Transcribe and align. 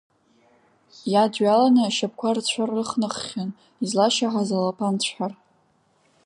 Иадҩаланы, 1.11 1.81
ашьапқәа 1.87 2.29
рцәа 2.37 2.63
рыхнаххьан 2.69 3.49
излашьаҳаз 3.83 4.49
алаԥан 4.57 4.95
цәҳар. 5.01 5.33